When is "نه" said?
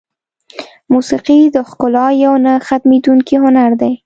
2.45-2.53